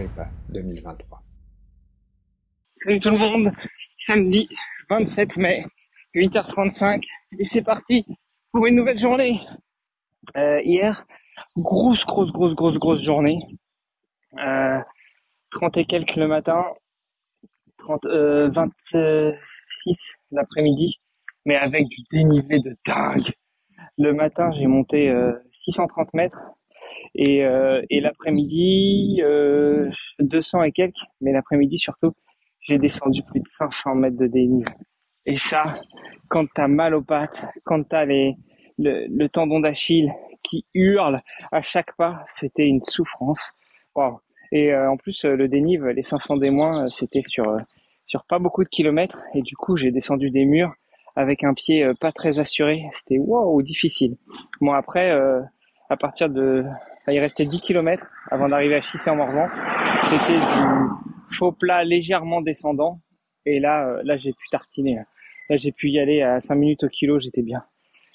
[0.00, 1.22] Agrippa 2023.
[2.72, 3.50] Salut tout le monde,
[3.98, 4.48] samedi
[4.88, 5.62] 27 mai,
[6.14, 7.04] 8h35,
[7.38, 8.06] et c'est parti
[8.50, 9.38] pour une nouvelle journée.
[10.38, 11.04] Euh, hier,
[11.54, 13.40] grosse, grosse, grosse, grosse, grosse journée.
[14.38, 14.78] Euh,
[15.50, 16.64] 30 et quelques le matin,
[17.76, 20.98] 30, euh, 26 l'après-midi,
[21.44, 23.32] mais avec du dénivelé de dingue.
[23.98, 26.44] Le matin, j'ai monté euh, 630 mètres
[27.14, 32.12] et, euh, et l'après-midi, euh, 200 et quelques, mais l'après-midi surtout,
[32.60, 34.72] j'ai descendu plus de 500 mètres de dénivelé.
[35.26, 35.80] Et ça,
[36.28, 38.36] quand t'as mal aux pattes, quand t'as les,
[38.78, 40.10] le, le tendon d'Achille
[40.42, 41.20] qui hurle
[41.52, 43.52] à chaque pas, c'était une souffrance.
[43.94, 44.20] Wow.
[44.52, 47.58] Et euh, en plus, euh, le dénive, les 500 des moins, euh, c'était sur, euh,
[48.04, 49.22] sur pas beaucoup de kilomètres.
[49.34, 50.72] Et du coup, j'ai descendu des murs
[51.16, 52.84] avec un pied pas très assuré.
[52.92, 54.16] C'était wow, difficile.
[54.60, 55.12] Bon, après,
[55.90, 56.62] à partir de
[57.08, 59.48] il restait 10 km avant d'arriver à Chissé en Morvan.
[60.04, 63.00] C'était du faux plat légèrement descendant.
[63.44, 64.98] Et là, euh, là, j'ai pu tartiner.
[65.48, 67.18] Là, j'ai pu y aller à 5 minutes au kilo.
[67.18, 67.58] J'étais bien.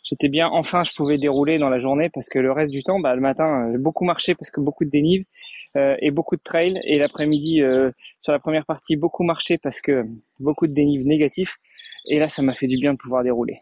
[0.05, 0.47] J'étais bien.
[0.51, 3.21] Enfin, je pouvais dérouler dans la journée parce que le reste du temps, bah, le
[3.21, 5.25] matin, euh, j'ai beaucoup marché parce que beaucoup de dénive
[5.75, 6.79] euh, et beaucoup de trail.
[6.85, 7.61] Et l'après-midi,
[8.21, 10.05] sur la première partie, beaucoup marché parce que
[10.39, 11.53] beaucoup de dénive négatif.
[12.07, 13.55] Et là, ça m'a fait du bien de pouvoir dérouler.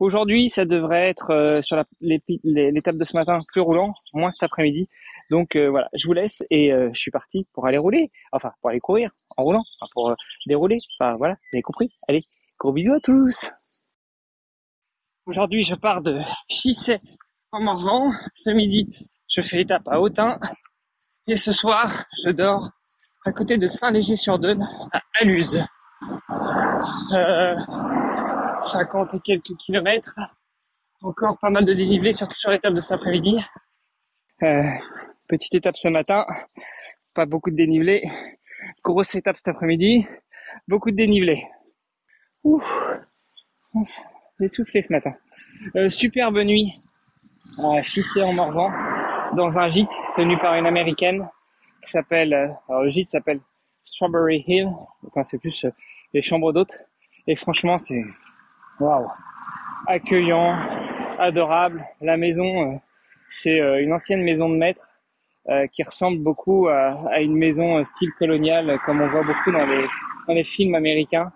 [0.00, 4.86] Aujourd'hui, ça devrait être euh, sur l'étape de ce matin plus roulant, moins cet après-midi.
[5.30, 8.52] Donc euh, voilà, je vous laisse et euh, je suis parti pour aller rouler, enfin
[8.60, 10.14] pour aller courir en roulant, enfin pour
[10.46, 10.78] dérouler.
[10.98, 11.90] Enfin voilà, vous avez compris.
[12.08, 12.22] Allez,
[12.58, 13.50] gros bisous à tous.
[15.26, 17.00] Aujourd'hui, je pars de Chissé
[17.52, 18.12] en Morvan.
[18.34, 18.88] Ce midi,
[19.28, 20.38] je fais étape à Autun.
[21.26, 21.92] Et ce soir,
[22.24, 22.70] je dors
[23.26, 25.62] à côté de Saint-Léger-sur-Deune, à Aluse
[27.14, 27.54] euh,
[28.62, 30.14] 50 et quelques kilomètres.
[31.02, 33.40] Encore pas mal de dénivelé, surtout sur l'étape de cet après-midi.
[34.42, 34.62] Euh,
[35.28, 36.26] petite étape ce matin,
[37.14, 38.02] pas beaucoup de dénivelé.
[38.84, 40.06] Grosse étape cet après-midi,
[40.66, 41.42] beaucoup de dénivelé.
[42.44, 42.62] Ouh,
[44.40, 45.14] j'ai soufflé ce matin.
[45.76, 46.82] Euh, superbe nuit
[47.58, 48.70] à Chissé en Morvan,
[49.34, 51.28] dans un gîte tenu par une américaine
[51.84, 53.40] qui s'appelle, euh, alors le gîte s'appelle
[53.82, 54.68] Strawberry Hill,
[55.06, 55.70] enfin c'est plus euh,
[56.12, 56.74] les chambres d'hôtes.
[57.26, 58.04] Et franchement, c'est
[58.80, 59.08] waouh,
[59.86, 60.54] accueillant,
[61.18, 61.84] adorable.
[62.00, 62.76] La maison, euh,
[63.28, 64.94] c'est euh, une ancienne maison de maître
[65.72, 69.64] qui ressemble beaucoup à, une maison style colonial, comme on voit beaucoup dans
[70.34, 71.32] les films américains.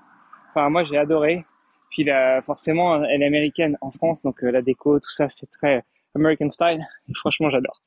[0.50, 1.46] Enfin, moi, j'ai adoré.
[1.88, 2.06] Puis
[2.42, 5.82] forcément, elle est américaine en France, donc la déco, tout ça, c'est très
[6.14, 6.80] American style.
[7.08, 7.82] Et franchement, j'adore.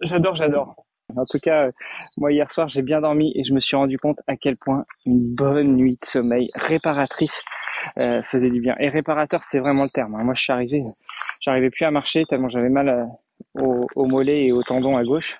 [0.00, 0.76] J'adore, j'adore.
[1.16, 1.70] En tout cas,
[2.16, 4.84] moi hier soir j'ai bien dormi et je me suis rendu compte à quel point
[5.04, 7.42] une bonne nuit de sommeil réparatrice
[7.98, 8.74] euh, faisait du bien.
[8.78, 10.14] Et réparateur, c'est vraiment le terme.
[10.14, 10.24] Hein.
[10.24, 10.82] Moi, je suis arrivé,
[11.42, 15.36] j'arrivais plus à marcher tellement j'avais mal euh, au, mollet et au tendon à gauche.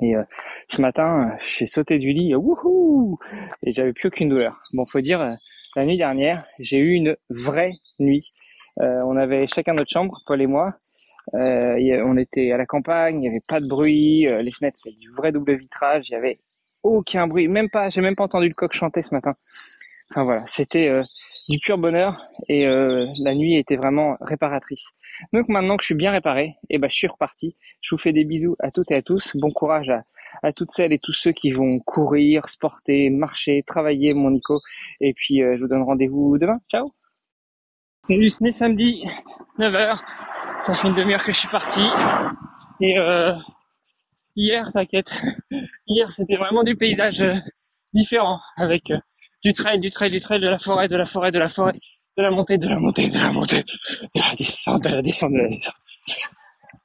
[0.00, 0.22] Et euh,
[0.68, 3.18] ce matin, j'ai sauté du lit, wouhou,
[3.64, 4.52] et j'avais plus aucune douleur.
[4.74, 5.20] Bon, faut dire,
[5.76, 8.24] la nuit dernière, j'ai eu une vraie nuit.
[8.78, 10.72] on avait chacun notre chambre, Paul et moi,
[11.34, 14.78] euh, on était à la campagne, il n'y avait pas de bruit, euh, les fenêtres
[14.82, 16.38] c'est du vrai double vitrage, il y avait
[16.82, 19.32] aucun bruit, même pas, j'ai même pas entendu le coq chanter ce matin.
[20.10, 21.02] Enfin voilà, c'était euh,
[21.48, 22.16] du pur bonheur
[22.48, 24.90] et la nuit était vraiment réparatrice.
[25.32, 27.56] Donc maintenant que je suis bien réparé, et eh ben je suis reparti.
[27.80, 29.34] Je vous fais des bisous à toutes et à tous.
[29.34, 29.90] Bon courage
[30.42, 34.60] à, toutes celles et tous ceux qui vont courir, sporter, marcher, travailler, mon Nico.
[35.00, 36.58] Et puis je vous donne rendez-vous demain.
[36.70, 36.92] Ciao.
[38.08, 39.04] Salut, ce samedi,
[39.58, 39.98] 9h.
[40.62, 41.80] Ça fait une demi-heure que je suis parti.
[42.80, 43.32] Et euh,
[44.36, 45.20] hier, t'inquiète,
[45.86, 47.34] hier c'était vraiment du paysage euh,
[47.92, 48.98] différent, avec euh,
[49.44, 51.74] du trail, du trail, du trail, de la forêt, de la forêt, de la forêt,
[52.16, 55.32] de la montée, de la montée, de la montée, de la descente, de la descente,
[55.32, 55.74] de la descente.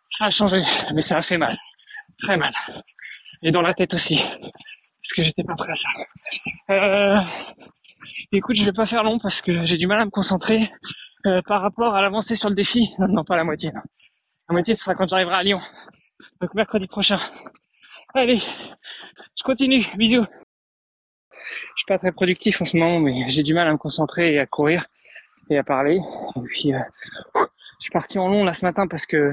[0.10, 0.62] Ça a changé,
[0.94, 1.58] mais ça a fait mal,
[2.20, 2.54] très mal.
[3.42, 5.90] Et dans la tête aussi, parce que j'étais pas prêt à ça.
[6.70, 7.20] Euh,
[8.32, 10.72] écoute, je vais pas faire long parce que j'ai du mal à me concentrer
[11.26, 12.90] euh, par rapport à l'avancée sur le défi.
[13.00, 13.72] Non, non, pas la moitié.
[14.50, 15.60] La moitié, ce sera quand j'arriverai à Lyon.
[16.42, 17.18] Donc mercredi prochain.
[18.14, 19.86] Allez, je continue.
[19.96, 20.26] Bisous.
[21.32, 21.38] Je
[21.78, 24.40] suis pas très productif en ce moment, mais j'ai du mal à me concentrer et
[24.40, 24.86] à courir
[25.50, 25.98] et à parler.
[26.36, 26.80] Et puis, euh,
[27.36, 29.32] je suis parti en long là ce matin parce que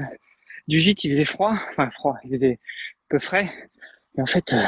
[0.67, 2.59] du gîte il faisait froid, enfin froid, il faisait
[3.09, 3.49] peu frais.
[4.17, 4.61] Et en fait, euh,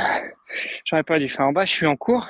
[0.86, 1.66] j'aurais pas dû faire en bas.
[1.66, 2.28] Je suis en cours.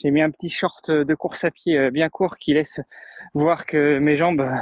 [0.00, 2.80] J'ai mis un petit short de course à pied euh, bien court qui laisse
[3.34, 4.54] voir que mes jambes, euh,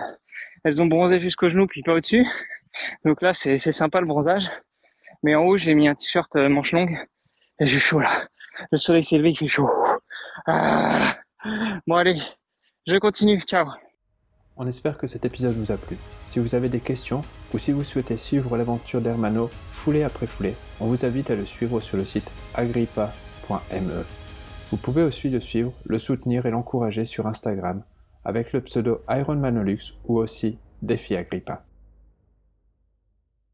[0.64, 2.26] elles ont bronzé jusqu'au genou puis pas au-dessus.
[3.04, 4.50] Donc là, c'est sympa le bronzage.
[5.22, 6.96] Mais en haut, j'ai mis un t-shirt manche longue
[7.60, 8.10] et j'ai chaud là.
[8.72, 9.68] Le soleil s'est levé, il fait chaud.
[10.46, 11.14] Ah.
[11.86, 12.16] Bon allez,
[12.86, 13.40] je continue.
[13.40, 13.66] Ciao.
[14.56, 15.98] On espère que cet épisode vous a plu.
[16.28, 17.22] Si vous avez des questions
[17.52, 21.44] ou si vous souhaitez suivre l'aventure d'Hermano foulée après foulée, on vous invite à le
[21.44, 24.04] suivre sur le site agrippa.me.
[24.70, 27.84] Vous pouvez aussi le suivre, le soutenir et l'encourager sur Instagram
[28.24, 31.65] avec le pseudo Ironmanolux ou aussi Défi Agrippa.